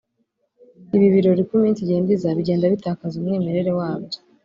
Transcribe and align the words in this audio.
Ibi 0.95 1.07
birori 1.13 1.39
uko 1.43 1.53
iminsi 1.59 1.79
igenda 1.83 2.09
iza 2.15 2.37
bigenda 2.37 2.71
bitakaza 2.73 3.13
umwimerere 3.17 3.71
wabyo 3.79 4.19